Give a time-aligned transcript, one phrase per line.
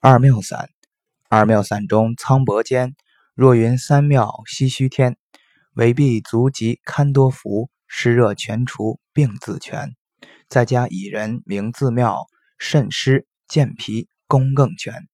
[0.00, 0.70] 二妙散，
[1.28, 2.94] 二妙散中苍柏间，
[3.34, 5.16] 若云三妙西虚天，
[5.74, 9.96] 唯必足及堪多福，湿热全除病自全。
[10.48, 15.08] 再加以人名字妙，渗湿健脾功更全。